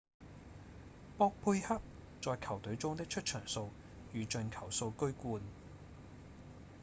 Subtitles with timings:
[1.19, 1.79] 博貝克
[2.23, 3.69] 在球隊中的出場數
[4.13, 5.43] 與進球數居冠